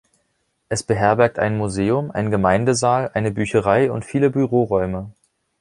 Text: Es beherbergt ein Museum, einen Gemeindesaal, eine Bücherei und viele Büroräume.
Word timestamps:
Es 0.67 0.81
beherbergt 0.81 1.37
ein 1.37 1.57
Museum, 1.59 2.09
einen 2.09 2.31
Gemeindesaal, 2.31 3.11
eine 3.13 3.29
Bücherei 3.29 3.91
und 3.91 4.03
viele 4.03 4.31
Büroräume. 4.31 5.11